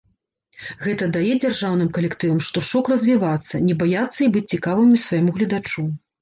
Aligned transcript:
Гэта 0.85 1.03
дае 1.17 1.33
дзяржаўным 1.43 1.89
калектывам 1.97 2.39
штуршок 2.47 2.89
развівацца, 2.93 3.61
не 3.67 3.77
баяцца 3.85 4.19
і 4.29 4.31
быць 4.39 4.45
цікавымі 4.57 4.97
свайму 5.05 5.31
гледачу. 5.39 5.87